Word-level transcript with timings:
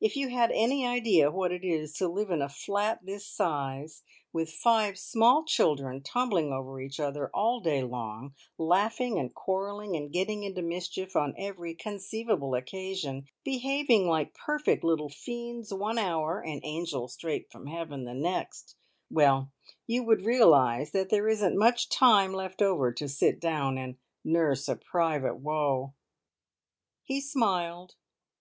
If 0.00 0.16
you 0.16 0.30
had 0.30 0.50
any 0.50 0.84
idea 0.84 1.30
what 1.30 1.52
it 1.52 1.62
is 1.64 1.92
to 1.98 2.08
live 2.08 2.32
in 2.32 2.42
a 2.42 2.48
flat 2.48 3.06
this 3.06 3.24
size, 3.24 4.02
with 4.32 4.50
five 4.50 4.98
small 4.98 5.44
children 5.44 6.02
tumbling 6.02 6.52
over 6.52 6.80
each 6.80 6.98
other 6.98 7.30
all 7.32 7.60
day 7.60 7.84
long, 7.84 8.34
laughing 8.58 9.20
and 9.20 9.32
quarrelling 9.32 9.94
and 9.94 10.10
getting 10.12 10.42
into 10.42 10.62
mischief 10.62 11.14
on 11.14 11.32
every 11.38 11.76
conceivable 11.76 12.56
occasion, 12.56 13.26
behaving 13.44 14.08
like 14.08 14.34
perfect 14.34 14.82
little 14.82 15.08
fiends 15.10 15.72
one 15.72 15.96
hour 15.96 16.40
and 16.40 16.60
angels 16.64 17.12
straight 17.12 17.48
from 17.52 17.68
heaven 17.68 18.02
the 18.04 18.14
next 18.14 18.74
well, 19.08 19.52
you 19.86 20.02
would 20.02 20.22
realise 20.24 20.90
that 20.90 21.08
there 21.08 21.28
isn't 21.28 21.56
much 21.56 21.88
time 21.88 22.32
left 22.32 22.60
over 22.62 22.92
to 22.92 23.08
sit 23.08 23.38
down 23.38 23.78
and 23.78 23.94
nurse 24.24 24.66
a 24.68 24.74
private 24.74 25.36
woe!" 25.36 25.94
He 27.04 27.20
smiled. 27.20 27.94